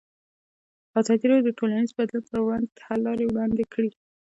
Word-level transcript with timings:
ازادي 0.99 1.25
راډیو 1.29 1.47
د 1.47 1.49
ټولنیز 1.59 1.89
بدلون 1.97 2.21
پر 2.29 2.39
وړاندې 2.41 2.69
د 2.75 2.79
حل 2.85 2.99
لارې 3.07 3.25
وړاندې 3.27 3.63
کړي. 3.73 3.91